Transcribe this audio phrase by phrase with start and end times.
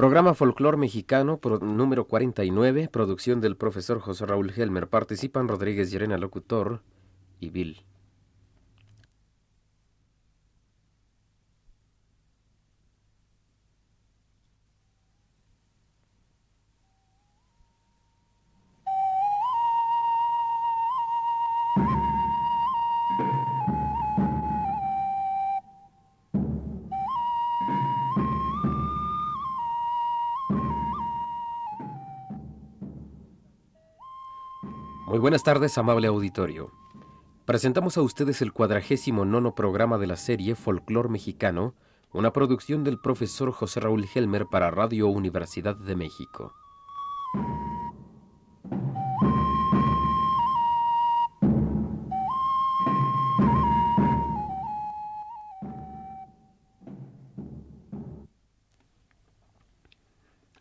[0.00, 4.88] Programa Folclor Mexicano número 49, producción del profesor José Raúl Helmer.
[4.88, 6.80] Participan Rodríguez Llerena, locutor,
[7.38, 7.84] y Bill.
[35.06, 36.70] Muy buenas tardes, amable auditorio.
[37.44, 41.74] Presentamos a ustedes el cuadragésimo nono programa de la serie Folclor Mexicano,
[42.12, 46.54] una producción del profesor José Raúl Helmer para Radio Universidad de México.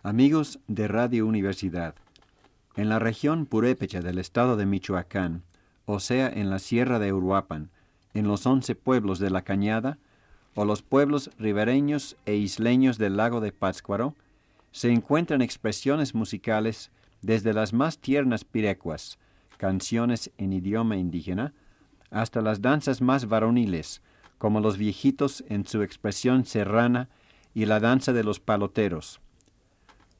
[0.02, 1.94] Amigos de Radio Universidad,
[2.80, 5.44] en la región purépecha del estado de Michoacán,
[5.86, 7.72] o sea, en la sierra de Uruapan,
[8.14, 9.98] en los once pueblos de la Cañada,
[10.56, 14.16] o los pueblos ribereños e isleños del lago de Pátzcuaro,
[14.72, 16.90] se encuentran expresiones musicales
[17.22, 19.20] desde las más tiernas pirecuas,
[19.58, 21.52] canciones en idioma indígena,
[22.12, 24.02] hasta las danzas más varoniles,
[24.38, 27.10] como los viejitos en su expresión serrana
[27.54, 29.20] y la danza de los paloteros,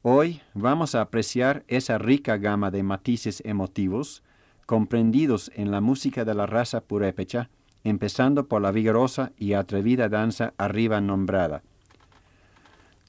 [0.02, 4.22] Hoy vamos a apreciar esa rica gama de matices emotivos
[4.64, 7.50] comprendidos en la música de la raza purépecha,
[7.84, 11.62] empezando por la vigorosa y atrevida danza arriba nombrada.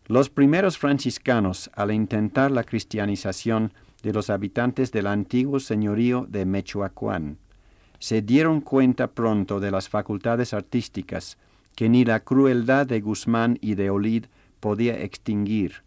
[0.07, 3.71] Los primeros franciscanos, al intentar la cristianización
[4.03, 7.37] de los habitantes del antiguo señorío de Mechoacuán,
[7.99, 11.37] se dieron cuenta pronto de las facultades artísticas
[11.73, 14.25] que ni la crueldad de Guzmán y de Olid
[14.59, 15.83] podía extinguir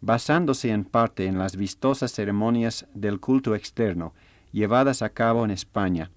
[0.00, 4.14] basándose en parte en las vistosas ceremonias del culto externo
[4.52, 6.10] llevadas a cabo en España,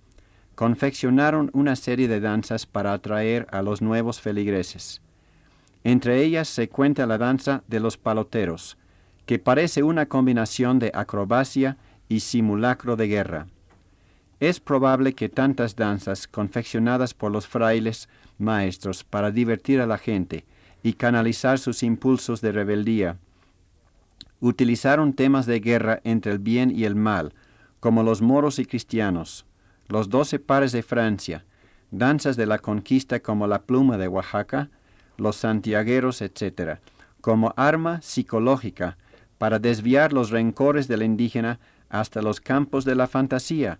[0.56, 5.01] confeccionaron una serie de danzas para atraer a los nuevos feligreses.
[5.83, 8.78] Entre ellas se cuenta la danza de los paloteros,
[9.25, 11.77] que parece una combinación de acrobacia
[12.09, 13.47] y simulacro de guerra.
[14.39, 20.45] Es probable que tantas danzas confeccionadas por los frailes maestros para divertir a la gente
[20.83, 23.17] y canalizar sus impulsos de rebeldía
[24.41, 27.34] utilizaron temas de guerra entre el bien y el mal,
[27.79, 29.46] como los moros y cristianos,
[29.88, 31.46] los doce pares de Francia,
[31.91, 34.69] danzas de la conquista como la pluma de Oaxaca,
[35.18, 36.80] los santiagueros, etc.,
[37.22, 38.97] como arma psicológica
[39.38, 41.59] para desviar los rencores del indígena
[41.90, 43.80] hasta los campos de la fantasía,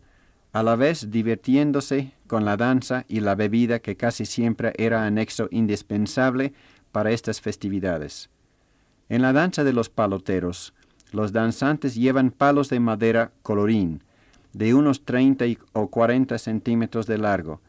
[0.54, 5.48] a la vez divirtiéndose con la danza y la bebida que casi siempre era anexo
[5.50, 6.54] indispensable
[6.92, 8.30] para estas festividades.
[9.12, 10.74] En la danza de los paloteros,
[11.12, 14.02] los danzantes llevan palos de madera colorín,
[14.54, 17.60] de unos 30 o 40 centímetros de largo,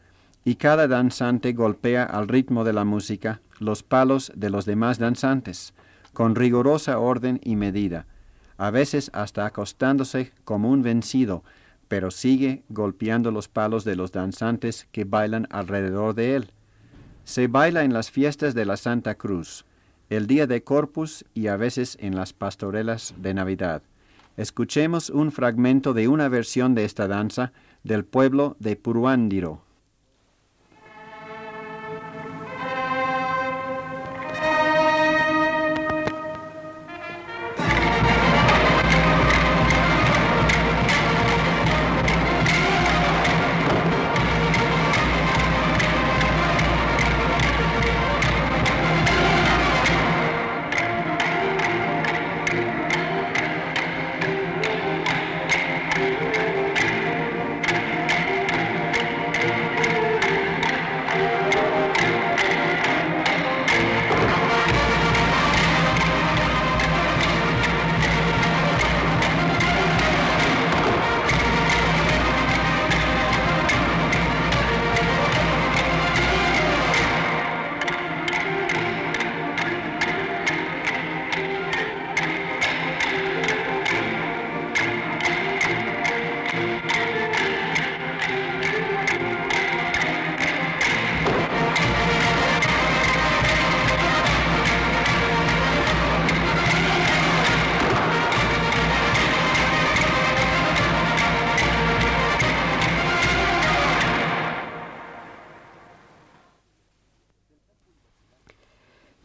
[0.45, 5.73] y cada danzante golpea al ritmo de la música los palos de los demás danzantes,
[6.13, 8.05] con rigurosa orden y medida,
[8.55, 11.43] a veces hasta acostándose como un vencido,
[11.89, 16.51] pero sigue golpeando los palos de los danzantes que bailan alrededor de él.
[17.25, 19.65] Se baila en las fiestas de la Santa Cruz,
[20.15, 23.81] el día de Corpus y a veces en las pastorelas de Navidad.
[24.37, 27.51] Escuchemos un fragmento de una versión de esta danza
[27.83, 29.62] del pueblo de Puruándiro.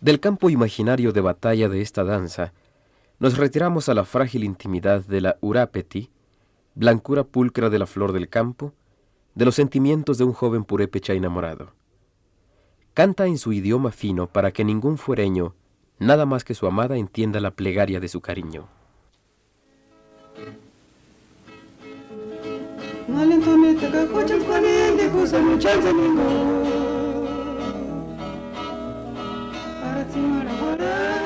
[0.01, 2.53] Del campo imaginario de batalla de esta danza,
[3.19, 6.11] nos retiramos a la frágil intimidad de la Urapeti,
[6.77, 8.73] blancura pulcra de la flor del campo,
[9.35, 11.73] de los sentimientos de un joven purépecha enamorado.
[12.95, 15.57] Canta en su idioma fino para que ningún fuereño,
[15.99, 18.69] nada más que su amada, entienda la plegaria de su cariño.
[30.13, 31.18] to what I wanna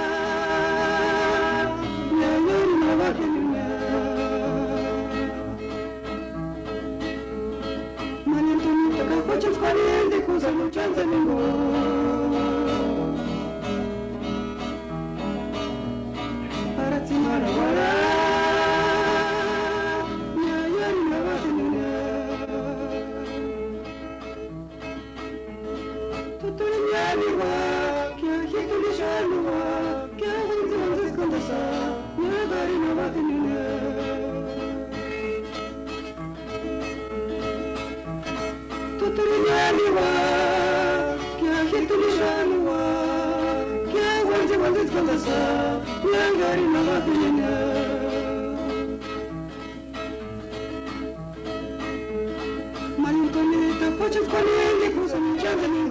[52.98, 55.81] Malintoni, tapoche, squalien, que cruzan, chanzan, y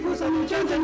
[0.00, 0.80] 不散不讲战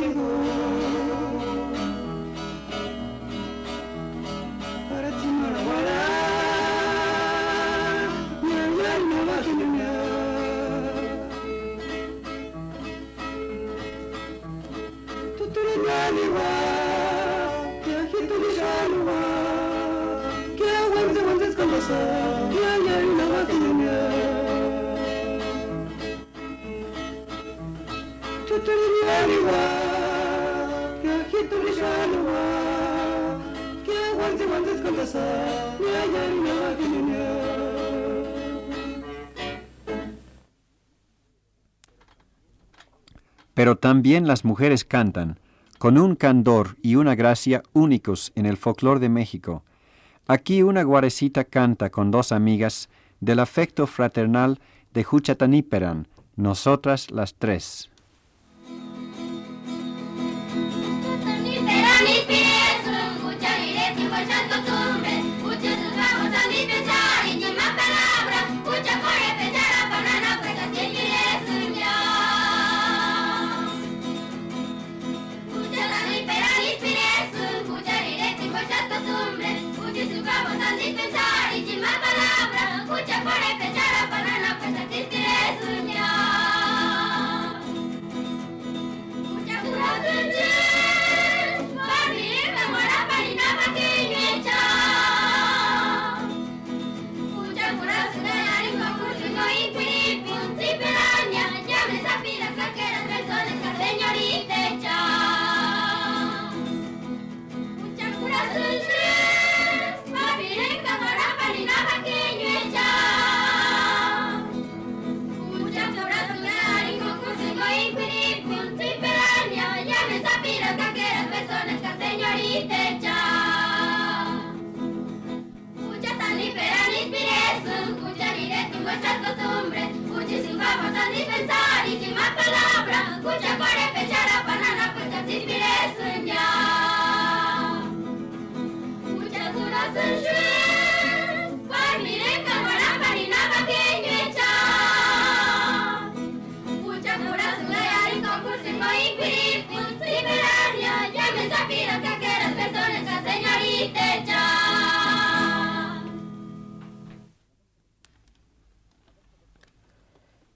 [43.56, 45.40] Pero también las mujeres cantan,
[45.78, 49.64] con un candor y una gracia únicos en el folclore de México.
[50.26, 54.60] Aquí una guarecita canta con dos amigas del afecto fraternal
[54.92, 56.06] de Juchataníperan,
[56.36, 57.88] nosotras las tres.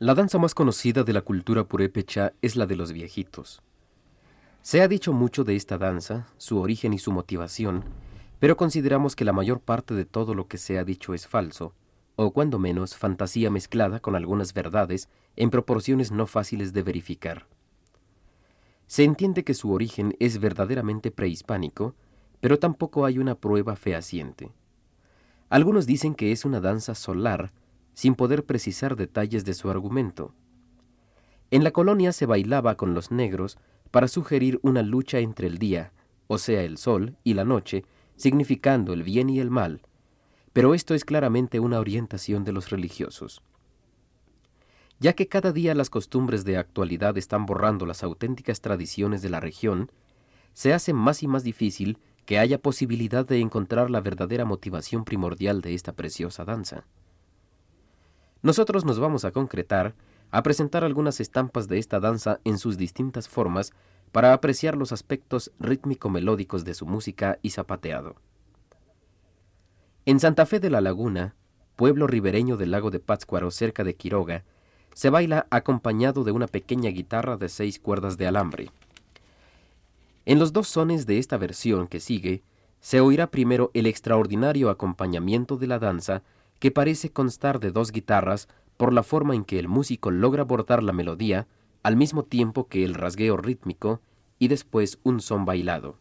[0.03, 3.61] La danza más conocida de la cultura purépecha es la de los viejitos.
[4.63, 7.85] Se ha dicho mucho de esta danza, su origen y su motivación,
[8.39, 11.75] pero consideramos que la mayor parte de todo lo que se ha dicho es falso,
[12.17, 17.47] o cuando menos fantasía mezclada con algunas verdades en proporciones no fáciles de verificar.
[18.87, 21.95] Se entiende que su origen es verdaderamente prehispánico,
[22.41, 24.51] pero tampoco hay una prueba fehaciente.
[25.51, 27.53] Algunos dicen que es una danza solar
[28.01, 30.33] sin poder precisar detalles de su argumento.
[31.51, 33.59] En la colonia se bailaba con los negros
[33.91, 35.93] para sugerir una lucha entre el día,
[36.27, 37.85] o sea, el sol, y la noche,
[38.17, 39.83] significando el bien y el mal,
[40.55, 43.43] pero esto es claramente una orientación de los religiosos.
[44.99, 49.41] Ya que cada día las costumbres de actualidad están borrando las auténticas tradiciones de la
[49.41, 49.93] región,
[50.55, 55.61] se hace más y más difícil que haya posibilidad de encontrar la verdadera motivación primordial
[55.61, 56.87] de esta preciosa danza.
[58.43, 59.95] Nosotros nos vamos a concretar
[60.31, 63.73] a presentar algunas estampas de esta danza en sus distintas formas
[64.13, 68.17] para apreciar los aspectos rítmico-melódicos de su música y zapateado.
[70.07, 71.35] En Santa Fe de la Laguna,
[71.77, 74.45] pueblo ribereño del lago de Pátzcuaro cerca de Quiroga,
[74.95, 78.71] se baila acompañado de una pequeña guitarra de seis cuerdas de alambre.
[80.27, 82.43] En los dos sones de esta versión que sigue,
[82.81, 86.23] se oirá primero el extraordinario acompañamiento de la danza
[86.61, 90.83] que parece constar de dos guitarras por la forma en que el músico logra abordar
[90.83, 91.49] la melodía
[91.83, 94.01] al mismo tiempo que el rasgueo rítmico
[94.39, 95.97] y después un son bailado.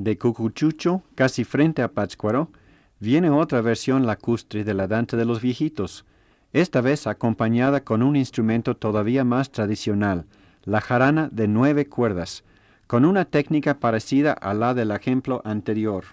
[0.00, 2.48] De Cucuchucho, casi frente a Pátzcuaro,
[3.00, 6.06] viene otra versión lacustre de la danza de los viejitos,
[6.54, 10.24] esta vez acompañada con un instrumento todavía más tradicional,
[10.64, 12.44] la jarana de nueve cuerdas,
[12.86, 16.04] con una técnica parecida a la del ejemplo anterior.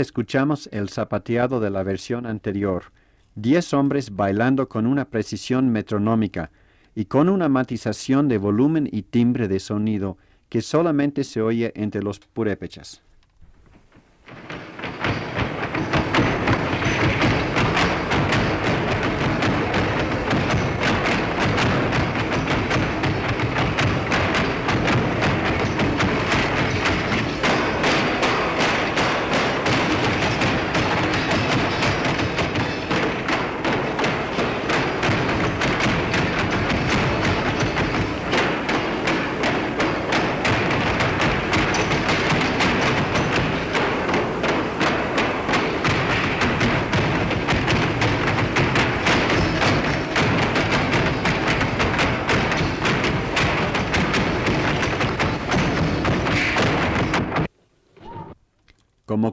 [0.00, 2.92] Escuchamos el zapateado de la versión anterior,
[3.34, 6.50] diez hombres bailando con una precisión metronómica
[6.94, 12.02] y con una matización de volumen y timbre de sonido que solamente se oye entre
[12.02, 13.02] los purépechas.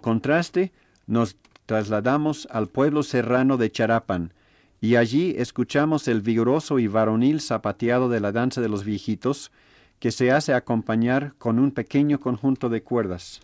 [0.04, 0.72] Contraste,
[1.08, 4.34] nos trasladamos al pueblo serrano de Charapan,
[4.80, 9.52] y allí escuchamos el vigoroso y varonil zapateado de la danza de los viejitos,
[10.00, 13.40] que se hace acompañar con un pequeño conjunto de cuerdas.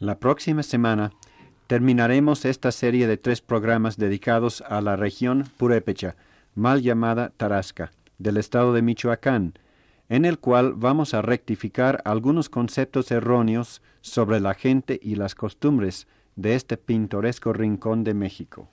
[0.00, 1.12] La próxima semana
[1.66, 6.16] terminaremos esta serie de tres programas dedicados a la región purépecha,
[6.54, 9.52] mal llamada Tarasca, del estado de Michoacán,
[10.08, 16.06] en el cual vamos a rectificar algunos conceptos erróneos sobre la gente y las costumbres
[16.34, 18.70] de este pintoresco rincón de México.